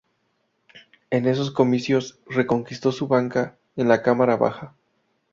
En 1.11 1.27
esos 1.27 1.51
comicios 1.51 2.19
reconquistó 2.25 2.91
su 2.91 3.07
banca 3.07 3.59
en 3.75 3.87
la 3.87 4.01
Cámara 4.01 4.35
Baja. 4.35 4.75